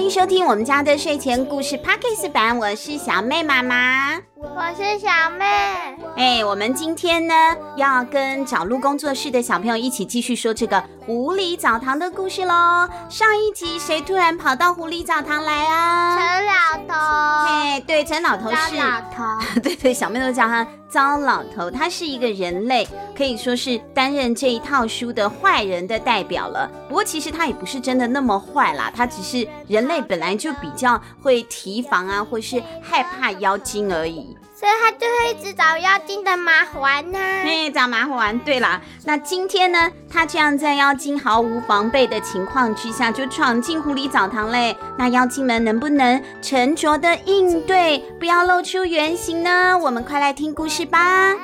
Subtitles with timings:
[0.00, 5.89] 欢迎收听我们家的睡前故事 Podcast 版，我是小妹妈妈，我是小妹。
[6.20, 7.34] 哎，我们今天呢
[7.78, 12.86] 要跟找路工作室的小朋友一起继续说这个狐狸澡堂的故事喽。
[13.08, 16.18] 上一集谁突然跑到狐狸澡堂来啊？
[16.18, 16.52] 陈老
[16.86, 17.46] 头。
[17.46, 18.76] 哎，对，陈老头是。
[18.76, 19.24] 老头。
[19.64, 21.70] 对对，小妹都叫他糟老头。
[21.70, 26.70] 他是一个人类，可以说是担任这一套书的坏人的代表了。
[26.86, 34.36] 不过其实他也不是真的那么坏啦，他只是人类本来就比较会提防啊，或是害怕妖精而已。
[34.60, 37.42] 所以他就会一直找妖精的麻烦呢、啊。
[37.46, 38.38] 哎，找麻烦。
[38.40, 44.76] 对啦，那今天呢，他这样在妖精毫无防备的情况之下，就闯进狐狸澡堂嘞。
[44.98, 49.78] 那妖精们能不能沉着的应对，不要露出原形呢？
[49.78, 51.34] 我们快来听故事吧。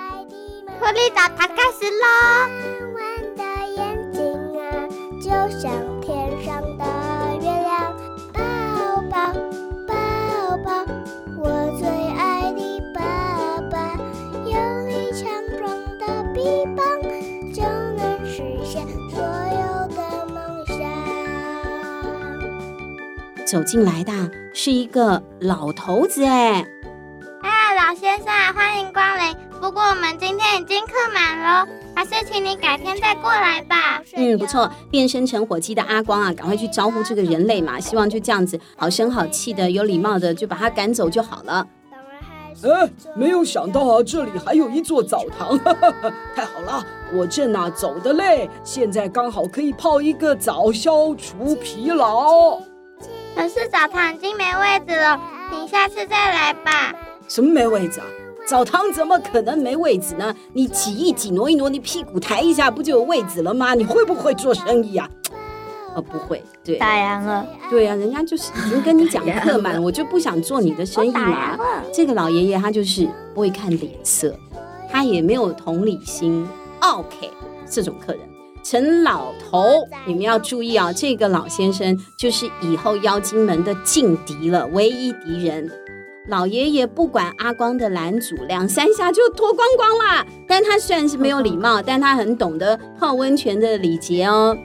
[0.78, 2.04] 狐狸澡堂开始喽。
[2.96, 3.42] 弯弯的
[3.76, 4.20] 眼睛
[4.60, 4.62] 啊，
[5.22, 5.72] 就像
[23.46, 24.12] 走进来的
[24.52, 26.66] 是一个老头子哎。
[27.42, 29.36] 啊，老先生，欢迎光临。
[29.60, 34.02] 不过我们今天已经客满了，还是请你改天再过来吧。
[34.16, 41.64] 嗯，不错，变身成火鸡的阿光啊，赶快去招呼这个人类嘛，希望就这样子好声好气的、有礼貌的就把他赶走就好了。
[42.64, 52.58] 哎，没有想到啊，这里还有一座澡堂，哈哈哈，太好了，我正啊走的累，现在刚好可以泡一个澡消除疲劳。
[53.76, 55.20] 澡堂已经没位置了，
[55.52, 56.94] 你下次再来吧。
[57.28, 58.06] 什么没位置啊？
[58.48, 60.34] 澡堂怎么可能没位置呢？
[60.54, 63.74] 你挤一挤，挪一挪，你屁股抬一下，不就有位置了吗？
[63.74, 65.06] 你会不会做生意啊？
[65.94, 67.46] 哦，不会，对，打烊了。
[67.68, 71.58] 对呀、啊，人家就是已经跟你讲客满， 我就不想做你的生意嘛。
[71.92, 74.34] 这个老爷爷他就是不会看脸色，
[74.90, 76.48] 他也没有同理心。
[76.80, 77.30] OK，
[77.68, 78.22] 这种客人，
[78.68, 85.70] 陈老头，你们要注意啊，这个老先生就是以后妖精们的劲敌了，唯一敌人。
[86.26, 90.26] 老爷爷不管阿光的拦阻，两三下就脱光光啦。
[90.48, 94.58] 但他虽然是没有礼貌，但他很懂得泡温泉的礼节哦。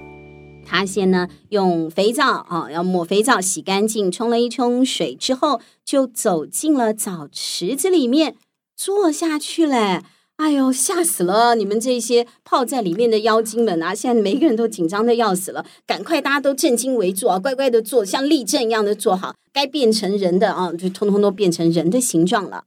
[0.65, 8.35] 他先呢用肥皂啊、哦，要抹肥皂洗干净，冲了一冲水之后，就走进了澡池子里面
[8.75, 10.01] 坐下去嘞。
[10.41, 11.53] 哎呦，吓死了！
[11.53, 15.63] 你们这些泡在里面的妖精们啊，现在每个人都紧张的要死了。
[15.85, 19.35] 赶快，大家都正襟危坐啊，乖乖的坐，像立正一样的坐好。
[19.53, 22.63] 该变成人的啊，就通通都变成人的形状了。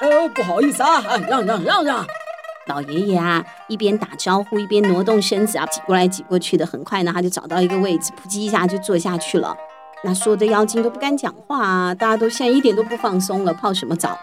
[0.00, 2.06] 呃，不好意思啊，让让让让。
[2.68, 6.64] 老爷爷啊，一边打招呼，一边挪动身子啊，挤过来挤过去的。
[6.64, 9.56] 很快呢，他就找到一个位置，扑叽一下就坐下去了。
[10.04, 14.16] 那说的妖精都不敢讲话啊，大家都现在一点都不放松了，泡什么澡？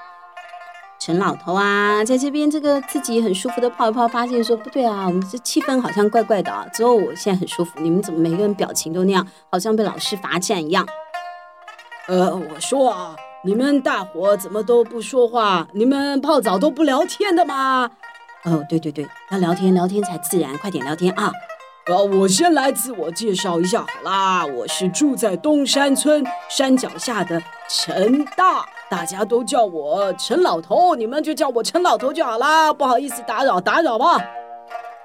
[0.97, 6.65] 陈老头啊，在这边这个自己很舒服的泡一泡，发现说不对啊，我们这气氛好像怪怪的啊。
[6.73, 10.87] 之后我现在很舒服，你们怎么每个人表情都那样，好像被老师罚站一样？
[12.07, 15.67] 呃，我说啊，你们大伙怎么都不说话？
[15.73, 17.91] 你们泡澡都不聊天的吗？
[18.45, 21.31] 哦，对对对，要聊天聊天才自然，快点聊天啊！
[21.87, 34.19] 呃，我先来自我介绍一下好啦，我是住在东山村山脚下的陈大，大家都叫我陈老头，你们就叫我陈老头就好啦，不好意思打扰打扰吧。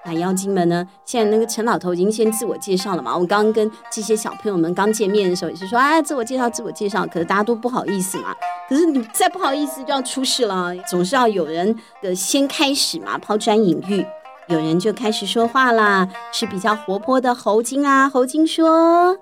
[0.07, 0.87] 那妖精们呢？
[1.05, 3.15] 现在那个陈老头已经先自我介绍了嘛？
[3.15, 8.35] 我刚刚跟这些小朋友们刚见面的时候也是说啊，自我介绍自我介绍，可是大家都不好意思嘛。
[8.71, 14.03] 可是你再不好意思就要出事了，总是要有人的先开始嘛，抛砖引玉。
[14.51, 18.09] 有人就开始说话啦，是比较活泼的猴精啊。
[18.09, 19.17] 猴精说：“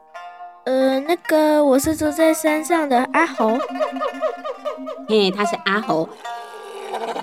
[0.64, 3.58] 呃，那个我是住在山上的阿猴，
[5.06, 6.08] 嘿，他是阿猴。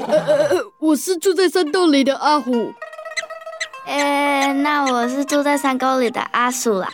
[0.08, 2.72] 呃呃呃，我是住在山洞里的阿虎。
[3.88, 6.88] 呃，那我是住在山沟里的阿鼠啦。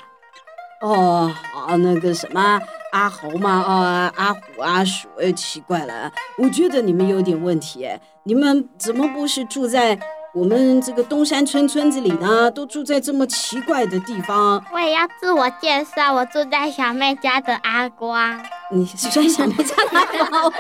[0.82, 2.62] 哦，好，那个什么
[2.94, 10.00] 阿猴嘛，啊，阿虎阿鼠，哎，奇怪了，我觉得你们有点问题，哎，你们怎么不是住在？”
[10.34, 14.64] 我们这个东山村村子里呢，都住在这么奇怪的地方。
[14.72, 18.42] 我也要自我介绍，我住在小妹家的阿光。
[18.72, 20.44] 你是住在小妹家的阿光？
[20.48, 20.58] OK，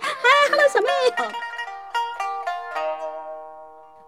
[0.00, 0.86] 嗨，Hello，小妹。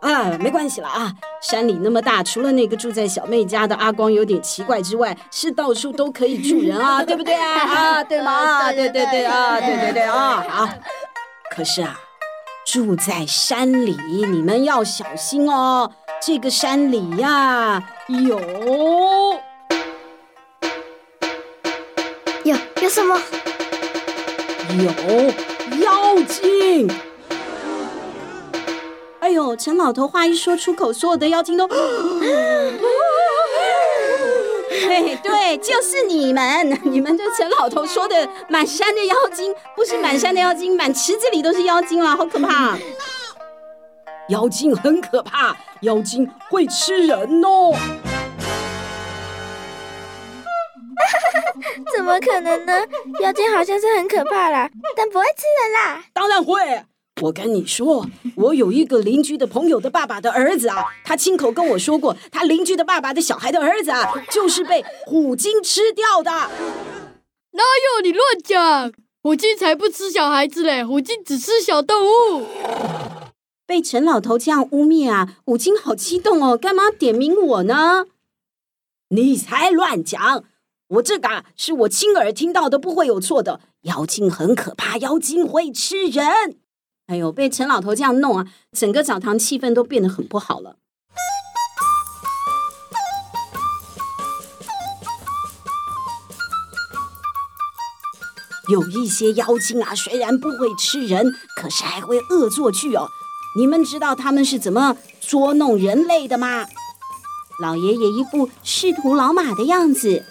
[0.01, 1.13] 啊，没关系了啊。
[1.43, 7.59] 山里那么大，除了那个住在小妹家的阿光有点奇怪之外，是到处都可以住人啊， 对不对啊？
[7.59, 8.71] 啊，对吗？
[8.71, 10.69] 对对对对啊，对对对啊，好。
[11.51, 11.99] 可是啊。
[12.73, 15.91] 住在山里，你们要小心哦。
[16.23, 18.39] 这个山里呀，有
[22.45, 23.21] 有有什么？
[24.79, 24.85] 有
[25.83, 26.89] 妖精。
[29.19, 31.67] 哎呦，陈老头话一说出口，所有的妖精都。
[34.89, 42.79] 对对，就是你们， 你们这陈老头说的满山的妖精，不是满山的妖精，满池子里都是妖精了，好可怕！
[44.29, 47.75] 妖精很可怕，妖精会吃人哦。
[51.97, 52.73] 怎么可能呢？
[53.21, 56.05] 妖精好像是很可怕啦，但不会吃人啦。
[56.13, 56.85] 当然会。
[57.21, 66.31] 我跟你说，我有一个邻居的朋友的爸爸的儿子啊，他亲口跟我说过，他邻居的爸爸的小孩的儿子啊，就是被虎鲸吃掉的。
[66.31, 68.93] 哪有你乱讲？
[69.23, 72.47] 虎鲸才不吃小孩子嘞，虎鲸只吃小动物。
[73.67, 78.07] 被陈老头这样污蔑啊，虎鲸好激动哦，干嘛点名我呢？
[79.11, 80.45] 你才乱讲！
[80.89, 83.61] 我这个啊，是我亲耳听到的，不会有错的。
[83.83, 86.57] 妖精很可怕，妖精会吃人。
[87.11, 90.77] 哎呦，被陈老头这样弄啊，整个澡堂气氛都变得很不好了。
[98.69, 103.09] 有一些妖精啊，虽然不会吃人，可是还会恶作剧哦。
[103.57, 106.65] 你们知道他们是怎么捉弄人类的吗？
[107.61, 110.25] 老爷爷一副仕途老马的样子。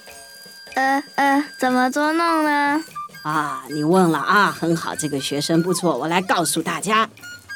[0.75, 2.81] 呃呃，怎么捉弄呢？
[3.23, 5.97] 啊，你问了啊，很好，这个学生不错。
[5.97, 7.09] 我来告诉大家，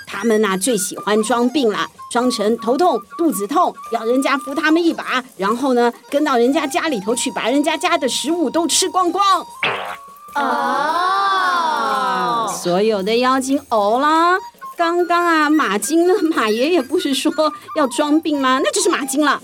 [0.06, 9.24] 他们呐最喜欢装病了，装成头痛、肚子痛，要人家扶他们一把，然后呢跟到人家家里头去，把人家家的食物都吃光光。
[10.36, 10.46] 哦，
[12.62, 14.38] 所有的妖精哦啦，
[14.78, 17.32] 刚刚啊马金呢，马爷爷不是说
[17.78, 18.60] 要装病吗？
[18.62, 19.40] 那就是马金了。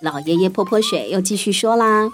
[0.00, 2.08] 老爷爷泼泼水，又继续说啦，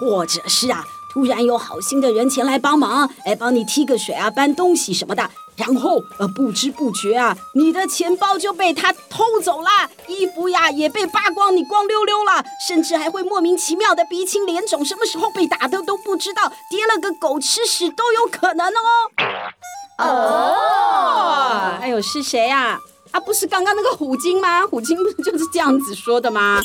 [0.00, 0.86] 或者是啊。
[1.10, 9.68] 突然有好心的人前来帮忙，哎，帮你提个水啊，搬东西什么的，然后呃，不知不觉啊，你的钱包就被他偷走了，
[10.06, 19.10] 衣服呀也被扒光，你光溜溜了，甚至还会莫名其妙的鼻青脸肿，什么时候被打的都不知道，跌了个狗吃屎都有可能哦。
[19.98, 22.78] 哦，哎呦，是谁呀？
[23.10, 24.64] 啊，不是刚刚那个虎鲸吗？
[24.64, 26.62] 虎鲸不是就是这样子说的吗？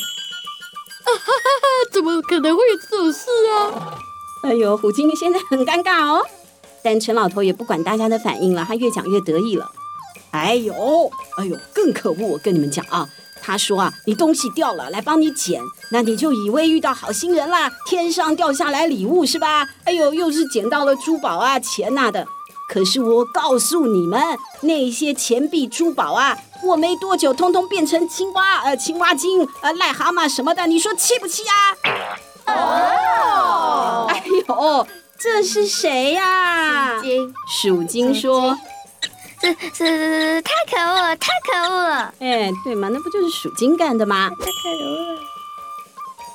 [1.05, 3.97] 啊哈哈哈，怎么可能会有这种事啊？
[4.45, 6.23] 哎呦，虎精现在很尴尬哦，
[6.83, 9.71] 但陈老头也不管大家的反应了，他越讲越得意了。
[10.29, 12.27] 哎呦，哎呦，更可恶！
[12.27, 13.09] 我跟你们讲啊，
[13.41, 15.59] 他说啊，你东西掉了，来帮你捡，
[15.89, 19.67] 那你就以为遇到好心人啦，天上掉下来礼物是吧？
[19.85, 22.27] 哎呦，又是捡到了珠宝啊、钱呐的。
[22.69, 24.21] 可是我告诉你们，
[24.61, 31.55] 那些钱币、珠宝啊，过没多久，通通变成青蛙、呃，青蛙精、呃，癞蛤蟆什么的，你说气不气啊？
[34.47, 34.85] 哦，
[35.17, 37.01] 这是谁呀？
[37.61, 38.57] 鼠精说
[39.41, 44.29] ：“这是是，太可恶了，太可恶了！”哎，对嘛，那不就是鼠精干的吗？
[44.29, 45.21] 太可恶了！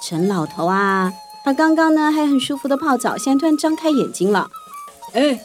[0.02, 1.12] 陈老头啊，
[1.44, 4.50] 他刚刚呢还很舒服的泡澡，现在突然张开眼睛了。
[5.12, 5.38] 哎，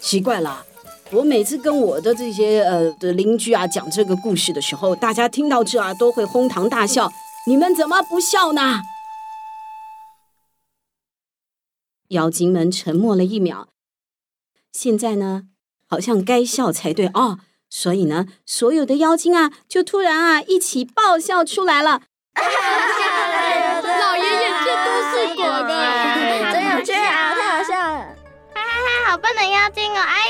[0.00, 0.64] 奇怪了，
[1.10, 7.10] 我每次跟我的这些呃的邻居啊讲这个故事的时候，大家听到这啊都会哄堂大笑，
[7.46, 8.82] 你们怎么不笑呢？
[12.12, 13.68] 妖精们沉默了一秒，
[14.70, 15.44] 现在呢，
[15.88, 17.38] 好像该笑才对哦。
[17.70, 22.02] 所以呢，所有的妖精啊，就突然啊，一起爆笑出来了。
[22.36, 22.42] 啊、
[23.82, 27.98] 老爷爷见多识广啊，真有趣啊，太好笑了！
[28.54, 29.98] 哈哈哈，好笨的妖精哦！
[29.98, 30.28] 哎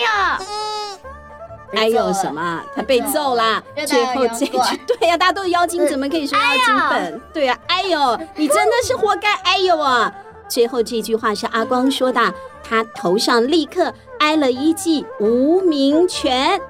[1.75, 2.62] 呦，哎呦什么？
[2.77, 3.61] 他被揍啦！
[3.87, 7.15] 最后这句， 对呀、啊，大家都是妖精，怎么可以说妖精笨？
[7.17, 9.35] 哎、对呀、啊，哎呦，你真的是活该！
[9.43, 10.15] 哎呦啊！
[10.53, 12.21] 最后这句话是阿光说的，
[12.63, 16.61] 他头上立刻挨了一记无名拳。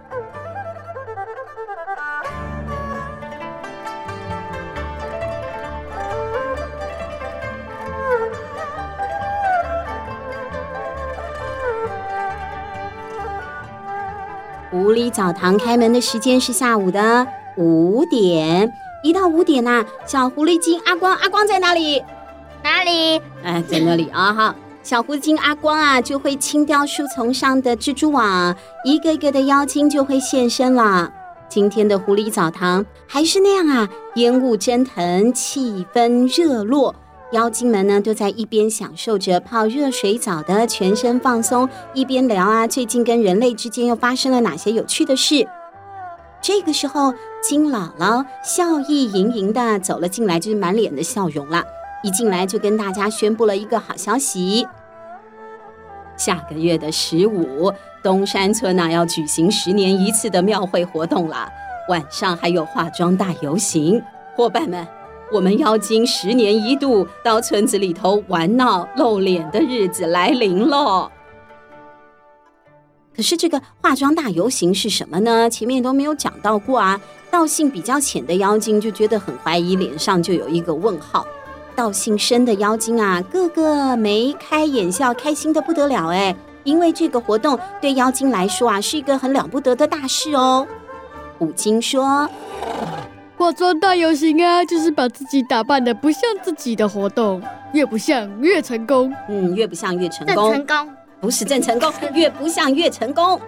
[14.70, 18.72] 狐狸澡堂开门的时间是下午的五点，
[19.02, 22.00] 一到五点呐、小狐狸精阿光，阿光在哪里？
[22.82, 23.22] 哪里？
[23.44, 24.32] 哎，在那里啊！
[24.32, 31.08] 哈，小狐精阿光啊，就会清掉树丛上的蜘蛛网，一个一个的妖精就会现身了。
[31.48, 36.94] 今天的狐狸澡堂还是那样啊，烟雾蒸腾，气氛热络。
[37.32, 45.46] 妖精们呢都在一边享受着泡热水澡的全身放松，一边聊啊，最近跟人类之间又发生了哪些有趣的事。
[46.40, 51.62] 这个时候，金姥姥笑意盈盈的走了进来，就是满脸的笑容了。
[52.02, 54.66] 一进来就跟大家宣布了一个好消息：
[56.16, 61.48] 下个月的十五，东山村呐要举行十年一次的庙会活动了，
[61.88, 64.02] 晚上还有化妆大游行。
[64.34, 64.86] 伙伴们，
[65.30, 71.10] 我们妖精十年一度到村子里头玩闹露脸的日子来临喽！
[73.14, 75.48] 可是这个化妆大游行是什么呢？
[75.50, 77.00] 前面都没有讲到过啊。
[77.30, 81.26] 道性比较浅的妖精就觉得很怀疑，脸上就有一个问号。
[81.74, 86.34] 道姓深的妖精啊，个个眉开眼笑，开心的不得了哎！
[86.64, 90.66] 因为这个活动对妖精来说啊，是一个很了不得的大事哦。
[91.38, 92.28] 虎精说
[93.36, 99.12] ：“化妆大游行啊，就是把自己打扮的不像自己的活动，越不像越成功。
[99.28, 100.54] 嗯，越不像越成功。
[100.54, 103.40] 成功不是正成功， 越不像越成功。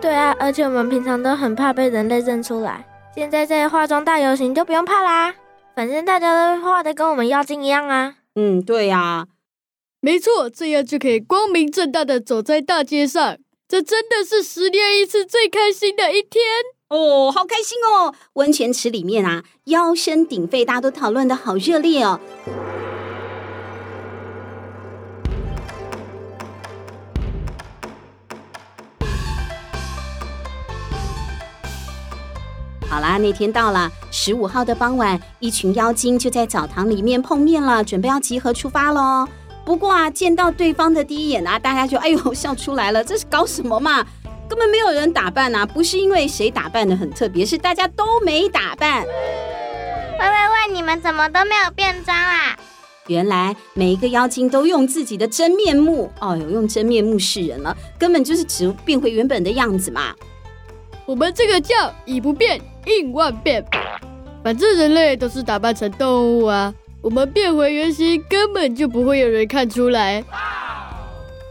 [0.00, 5.34] 对啊，而且我们平常都很怕被人类认出来，现在在化妆大游行就不用怕啦。”
[5.74, 8.14] 反正大家都画的跟我们妖精一样啊！
[8.36, 9.26] 嗯，对呀、啊，
[10.00, 13.36] 没错，这样就可以光明正大的走在大街上。
[13.66, 16.44] 这真的是十年一次最开心的一天
[16.90, 18.14] 哦，好开心哦！
[18.34, 22.20] 温泉池里面啊，腰身鼎沸，大家都讨论的好热烈哦。
[32.94, 39.26] 好啦，那天到了十五号的傍晚，一群妖精就在澡堂里面碰面了，准备要集合出发喽。
[39.64, 44.06] 不过啊，见到对方的第一眼啊，大家就哎呦笑出来了，这是搞什么嘛？
[44.48, 49.02] 根本没有人打扮啊，不是因为谁打扮的很特别，是大家都没打扮。
[49.02, 52.56] 喂喂喂，你们怎么都没有变装啊？
[53.08, 60.14] 原来每一个妖精都用自己的真面目，哦有，用真面目示人了，根本就是只变回原本的样子嘛。
[61.06, 63.64] 我们这个叫以不变应万变，
[64.42, 70.24] 反正人类都是打扮成动物啊，我们变回原形根本就不会有人看出来。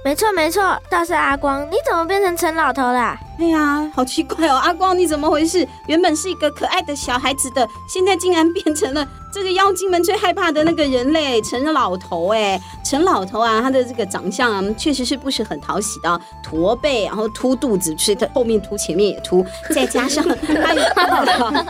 [0.04, 3.18] 没错没错，倒是阿光，你怎么变成陈老头啦？
[3.40, 5.66] 哎呀，好奇怪哦，阿光你怎么回事？
[5.88, 9.08] 原本是一个可爱的小孩子的，现在竟然变成了。
[9.34, 20.82] 这个妖精们最害怕的那个人类陈老头，哎，陈老头啊，他的这个长相啊，确实是不是很讨喜的，驼背，然后凸肚子，所以他后面凸，前面也凸，再加上 他有，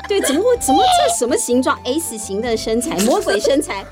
[0.09, 3.85] 对，怎么会，怎么这什么形状？S 型的身材，魔鬼身材，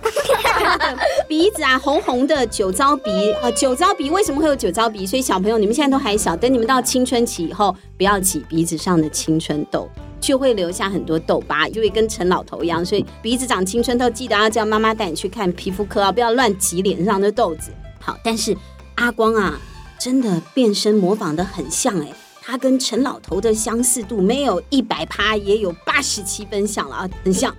[1.30, 5.08] 鼻子啊，红红的酒糟鼻啊，酒糟鼻为什么会有酒糟鼻？
[5.08, 9.90] 所以小朋友，你们现在都还小，等你们到青春期以后，不要挤鼻子上的青春痘。
[10.22, 17.72] 就会留下很多痘疤，就会跟陈老头一样，所以鼻子长青春痘，记得要叫妈妈带你去看皮肤科啊，不要乱挤脸上的痘子。
[18.00, 18.56] 好，但是
[18.96, 19.60] 阿光啊，
[20.00, 22.08] 真的变身模仿得很像哎，
[22.42, 27.54] 他跟陈老头的相似度没有一百趴，也有八十七分像了啊，很像。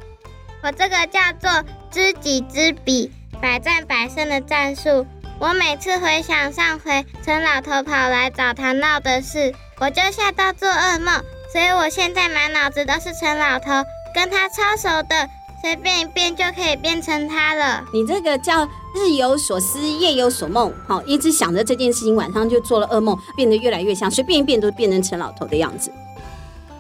[0.63, 5.05] 我这个叫做知己知彼，百战百胜的战术。
[5.41, 11.21] 我每次回想上回陈老头跑来找他闹的事，我就吓到做噩梦。
[11.53, 13.71] 所以我现在满脑子都是陈老头，
[14.15, 15.29] 跟他超熟的，
[15.61, 17.85] 随便一变就可以变成他了。
[17.93, 25.93] 你这个叫日有所思，夜有所梦，好，一直想着这件事情，晚上就做了噩梦，变得越来越像，随便一变都变成陈老头的样子。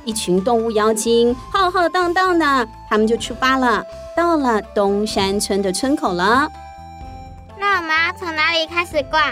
[0.06, 3.84] 一群动物妖精浩浩荡荡的，他们就出发了，
[4.16, 6.50] 到了东山村的村口了。
[7.58, 9.22] 那我们要从哪里开始逛？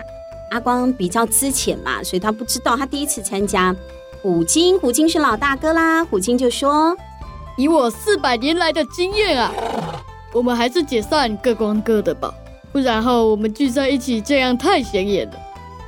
[0.50, 3.74] 阿光比较资浅嘛，所以他不知道，他第一次参加。
[4.22, 6.04] 虎鲸，虎鲸是老大哥啦。
[6.04, 6.94] 虎鲸就说
[7.56, 9.50] ：“以我四百年来的经验啊，
[10.34, 12.32] 我们还是解散，各逛各的吧，
[12.70, 15.36] 不然后我们聚在一起这样太显眼了。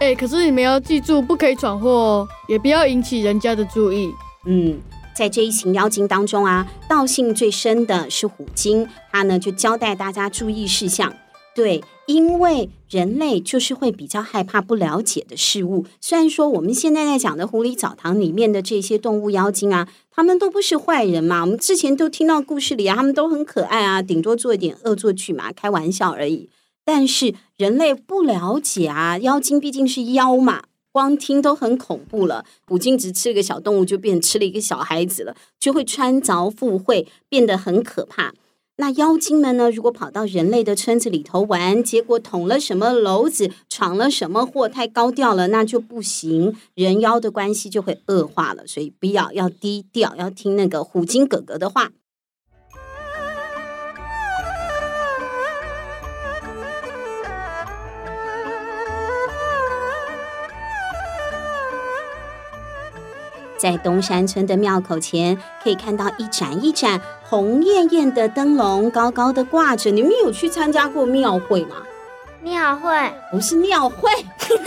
[0.01, 4.11] 哎，可是你们要记住，不可以闯祸哦，也不要引起人家的注意。
[4.47, 4.81] 嗯，
[5.15, 11.13] 在这一群妖精当中啊，道性最深的是虎鲸，他呢就交代大家注意事项。”
[11.55, 15.85] 对，因为人类就是会比较害怕不了解的事物。
[16.01, 21.43] 虽然说我们现在在讲的狐狸澡堂里面的这些动物妖精啊，他们都不是坏人嘛。
[21.43, 26.49] 我们之前都听到故事里啊，他们都很可爱啊，顶多做一点恶作剧嘛，开玩笑而已。
[26.85, 32.47] 但是人类不了解啊，妖精毕竟是妖嘛，光听都很恐怖了。
[32.67, 38.33] 虎精只吃了个小动物，就变吃了一个小孩子了，就会穿凿附会，变得很可怕。
[38.83, 39.71] 那妖精们呢？
[39.71, 48.67] 如果跑到人类的村子里头玩，结果捅了什么篓子，闯了什么祸，太高调了，那就不行，人妖的关系就会恶化了。
[48.67, 51.93] 所以不要，要低调，要听那个虎鲸哥哥的话。
[63.63, 69.89] 在东山村的庙口前，可以看到一盏一盏红艳艳的灯笼高高的挂着。
[69.89, 71.77] 你们有去参加过庙会吗？
[72.43, 72.91] 庙会
[73.31, 74.11] 不是庙会，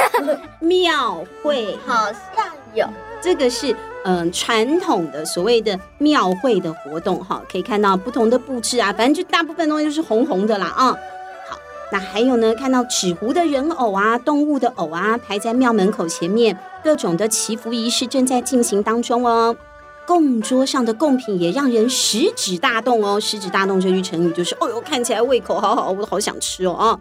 [0.65, 2.87] 庙会好像有。
[3.19, 3.73] 这个是
[4.05, 10.85] 嗯、呃、传统的所谓的庙会的活动哈，可以看到不同的布置啊，反正就大部分东西都是红红的啦啊。
[10.85, 10.97] 好，
[11.95, 19.55] 那还有呢，看到纸糊的人偶啊、动物的偶啊，排在庙门口前面，各种的祈福仪式正在进行当中哦。
[20.05, 26.99] 供桌上的贡品也让人食指大动哦，食指大动这句成语就是，哦哟，看起来胃口好好，我都好想吃哦啊。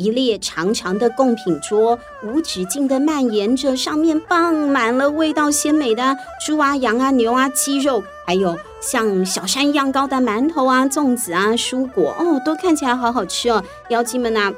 [0.00, 6.16] 一列长长的贡品桌，无止境地蔓延着，上面放满了味道鲜美的
[6.46, 13.62] 猪啊、羊啊、牛啊、鸡肉，还有像小山一样高的馒头啊、粽子啊、蔬果哦，都看起来好好吃哦。
[13.90, 14.54] 妖精们呐、啊，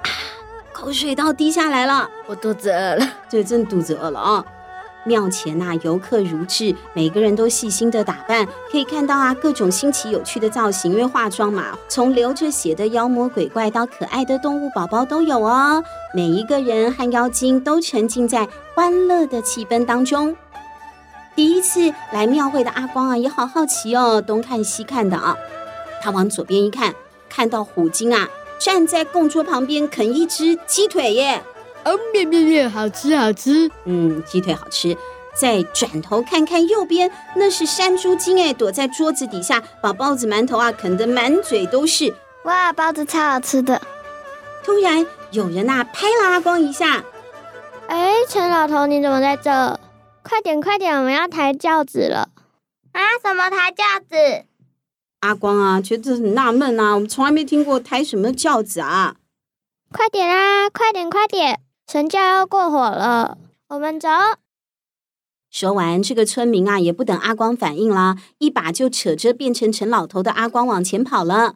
[0.72, 4.44] 口水都滴下来了，我肚子饿了，对，真肚子饿了啊、哦。
[5.06, 15.82] 庙前呐，游客如织，每个人都细心的打扮，可以看到啊，各种新奇有趣的造型，因为化妆嘛，从流着血的妖魔鬼怪到可爱的动物宝宝都有哦。
[16.12, 20.36] 每一个人和妖精都沉浸在欢乐的气氛当中。
[21.36, 25.36] 第一次来庙会的阿光啊，也好好奇哦，东看西看的啊。
[26.02, 26.94] 他往左边一看，
[27.28, 31.42] 看到虎精啊，站在供桌旁边啃一只鸡腿耶。
[31.86, 33.70] 哦，面面面，好吃好吃。
[33.84, 34.96] 嗯，鸡腿好吃。
[35.38, 42.12] 再转头看看右边，那是山猪精哎，躲在桌子底下，把包子、馒头啊啃得满嘴都是。
[42.44, 43.80] 哇，包子超好吃的。
[44.64, 47.04] 突然有人呐拍了阿光一下。
[47.86, 49.78] 哎，陈老头，你怎么在这？
[50.24, 52.30] 快点快点，我们要抬轿子了。
[52.90, 53.00] 啊？
[53.22, 54.44] 什么抬轿子？
[55.20, 59.14] 阿光啊，觉得很纳闷啊，我们从来没听过抬什么轿子啊。
[59.92, 61.60] 快点啊，快点快点！
[61.88, 64.08] 神轿要过火了，我们走。
[65.52, 71.54] 说完，这个村民啊，也不等阿光反应啦，一把就扯着变成陈老头的阿光往前跑了。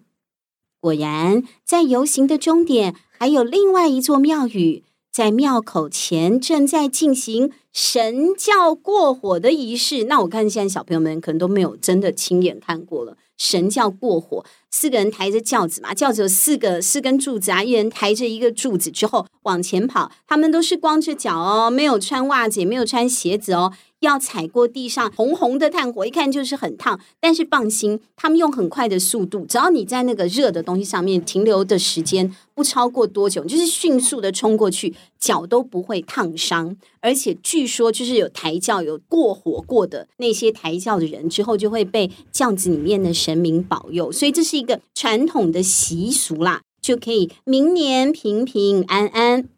[0.78, 10.04] 果然，在游行的终点，还有另外一座庙宇，在庙口前正在进行神教过火的仪式。
[10.04, 13.16] 那我看现在小朋友们可能都没有真的亲眼看过了。
[13.40, 20.12] 神轿过火，四个人抬着轿子嘛，轿子有四个四根柱子啊，一人抬着一个柱子之后往前跑。
[20.28, 23.72] 他们都是光着脚哦，没有穿袜子，也没有穿鞋子哦。
[24.00, 26.98] 要踩过地上红红的炭火，一看就是很烫。
[27.20, 36.76] 但是放心，他们用很快的速度，只要你在那个热的东西上面停留的时间不超过多久，就是迅速的冲过去，脚都不会烫伤。
[37.00, 44.10] 而且据说，就是有抬轿有过火过的那些抬轿的人，之后就会被轿子里面的神明保佑。
[44.10, 49.48] 所以这是一个传统的习俗啦，就可以明年平平安安。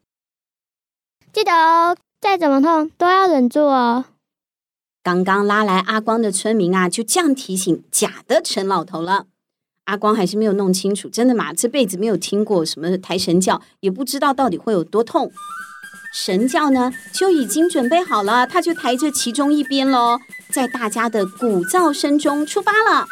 [1.33, 4.05] 记得哦，再怎么痛都要忍住哦。
[5.03, 9.27] 刚刚拉来阿光的村民啊，就这样提醒假的陈老头了。
[9.87, 11.53] 阿光还是没有弄清楚，真的吗？
[11.53, 15.33] 这辈子没有听过什么抬神轿，也不知道到底会有多痛。
[16.15, 20.19] 神轿呢，就已经准备好了，他就抬着其中一边喽，
[20.53, 23.07] 在大家的鼓噪声中出发了。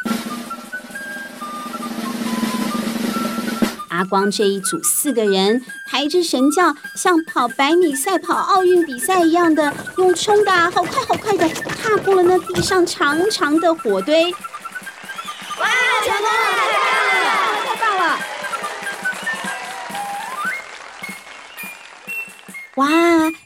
[3.91, 14.33] 阿光这一组四个人抬着神轿，像跑百米赛跑、奥运比赛一样的，用冲的好快好快的踏过了那地上长长的火堆。
[14.33, 15.69] 哇！
[16.07, 16.39] 成功了！
[17.67, 18.19] 太棒了！
[22.77, 22.89] 哇！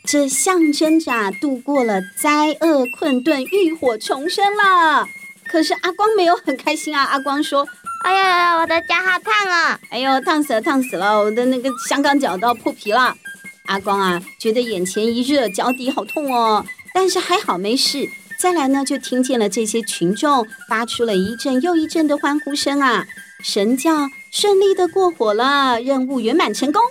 [0.07, 5.09] 这象征着度过了灾厄困顿、浴火重生了。
[5.51, 7.05] 可是阿光没有很开心啊！
[7.05, 7.67] 阿光说。
[8.05, 8.55] 哎呀！
[8.57, 9.81] 我的脚好烫啊！
[9.89, 11.19] 哎呦，烫死了，烫死了！
[11.19, 13.17] 我的那个香港脚都要破皮了。
[13.65, 16.67] 阿光啊，觉得眼前一热，脚底好痛哦。
[16.93, 18.07] 但是还好没事。
[18.39, 23.07] 再来呢，就听见了这些群众发出了一阵又一阵的欢呼声啊！
[23.43, 26.83] 神教顺利的过火了，任务圆满成功。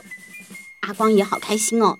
[0.81, 1.99] 阿光也好开心哦，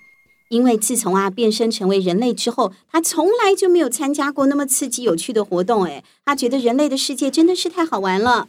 [0.49, 5.83] 因为自从啊变身成为人类之后，他从来就没有参加过那么刺激有趣的活动。
[5.83, 8.47] 哎，他觉得人类的世界真的是太好玩了。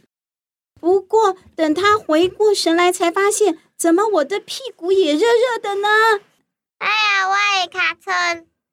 [0.84, 5.88] 不过，等他回过神来，才发现怎么我的屁股也热热的呢？
[6.76, 8.10] 哎呀，我也卡车！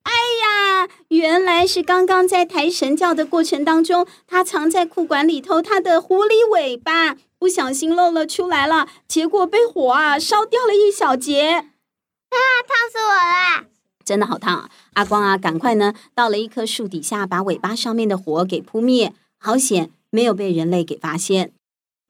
[0.04, 0.12] 哎
[0.44, 11.50] 呀，原来是刚刚在抬神轿的过程当中，他藏在裤管里头，他的狐狸尾巴不小心露了出来了，结果被火啊烧掉了一小截。
[11.50, 13.68] 啊，烫死我了！
[14.04, 14.70] 真的好烫啊！
[14.96, 21.54] 阿光啊，赶快呢到了一棵树底下，把尾巴上面的火给扑灭，好险没有被人类给发现。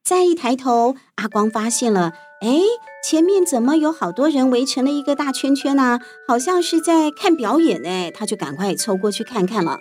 [0.03, 2.59] 再一抬头，阿光发现了，哎，
[3.03, 5.99] 前面怎么有好多人围成了一个大圈圈呢？
[6.27, 8.11] 好像是在看表演呢。
[8.11, 9.79] 他就赶快凑过去看看了。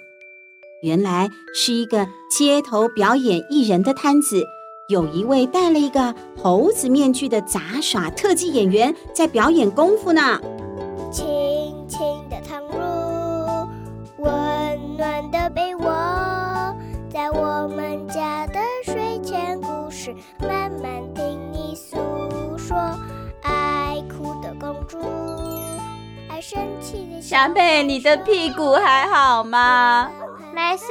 [0.83, 4.45] 原来是一个街头表演艺人的摊子，
[4.89, 10.39] 有一位戴了一个猴子面具的杂耍特技演员在表演功夫呢。
[11.11, 11.27] 轻
[11.89, 13.69] 轻的躺入
[14.19, 15.85] 温暖的被窝，
[17.11, 17.90] 在我们
[20.11, 21.97] 事，慢慢听你诉
[22.59, 22.77] 说。
[23.43, 24.99] 爱哭的公主，
[26.29, 30.11] 爱生气的小妹，你的屁股还好吗？
[30.53, 30.85] 没事，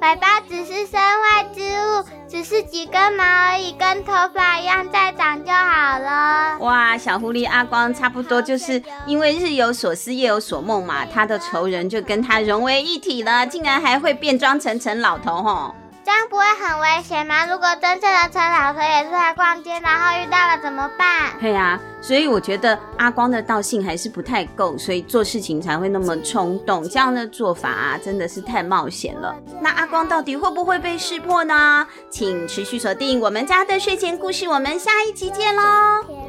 [0.00, 6.58] 尾巴只是身外之物，只是几根毛而已，跟头发一样再长就好了。
[6.60, 15.74] 哇，小狐狸阿光差不多就是因为日有所思夜有所梦嘛，他的仇人就跟他融为一体了，竟然还会变装成成老头吼。
[16.10, 17.46] 这样不会很危险吗？
[17.46, 21.30] 如果真正的陈老师也是来逛街然后遇到了怎么办？
[21.40, 29.32] 对呀所以我觉得阿光的道性还是不太够所以做事情才会那么冲动这样的做法啊真的是太冒险了。
[29.60, 31.86] 那阿光到底会不会被识破呢？
[32.10, 35.62] 请持续锁定我们家的睡前故事我们下一集见喽